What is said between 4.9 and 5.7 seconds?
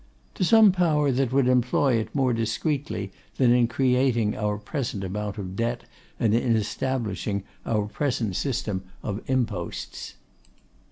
amount of